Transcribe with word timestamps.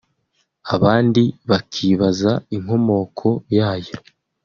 abandi 0.75 1.23
bakibaza 1.49 2.31
inkomoko 2.55 3.27
yayo 3.57 3.95